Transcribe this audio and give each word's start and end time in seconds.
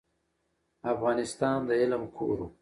افغانستان 0.93 1.57
د 1.67 1.69
علم 1.81 2.03
کور 2.17 2.37
و. 2.47 2.49